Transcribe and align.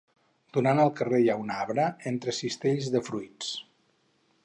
Donant 0.55 0.81
al 0.83 0.89
carrer 0.99 1.19
hi 1.25 1.29
ha 1.33 1.37
un 1.43 1.53
arbre 1.57 1.87
entre 2.15 2.35
cistells 2.41 2.91
de 2.97 3.07
fruits. 3.11 3.55